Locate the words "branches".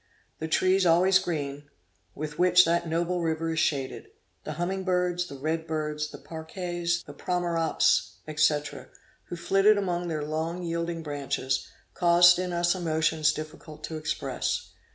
11.03-11.67